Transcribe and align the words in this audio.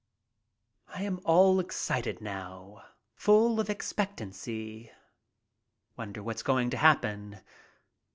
I 0.87 1.03
am 1.03 1.19
all 1.25 1.59
excited 1.59 2.21
now; 2.21 2.85
full 3.13 3.59
of 3.59 3.69
expectancy. 3.69 4.91
Wonder 5.95 6.23
what's 6.23 6.41
going 6.41 6.71
to 6.71 6.77
happen. 6.77 7.41